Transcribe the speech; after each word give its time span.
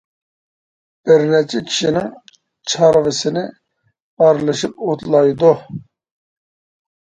بىر 1.09 1.25
نەچچە 1.33 1.59
كىشىنىڭ 1.67 2.07
چارۋىسى 2.73 3.43
ئارىلىشىپ 4.25 4.83
ئوتلايدۇ. 4.89 5.53